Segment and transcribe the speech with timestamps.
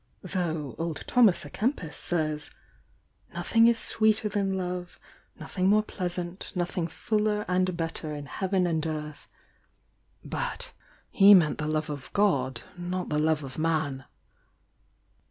[0.33, 2.49] —though old Thomas a Kempis says:
[3.35, 4.99] 'Nothing is sweeter than love,
[5.39, 8.87] nothing more pleasant, nothing fuller and ill' THE YOUNG DIANA i'25 better m Heaven and
[8.87, 9.27] earth';
[10.25, 10.71] but
[11.11, 14.05] he meant the love of God, not the love of man."